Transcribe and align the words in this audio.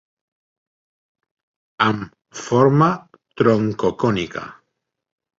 Amb 1.87 2.39
forma 2.43 2.87
troncocònica. 3.41 4.47